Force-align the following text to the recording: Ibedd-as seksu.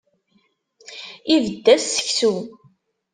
Ibedd-as 1.35 1.83
seksu. 1.95 2.33